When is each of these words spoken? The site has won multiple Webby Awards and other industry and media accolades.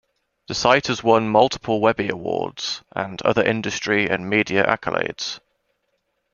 The 0.47 0.55
site 0.55 0.87
has 0.87 1.03
won 1.03 1.29
multiple 1.29 1.79
Webby 1.79 2.09
Awards 2.09 2.81
and 2.95 3.21
other 3.21 3.43
industry 3.43 4.09
and 4.09 4.27
media 4.27 4.65
accolades. 4.65 5.39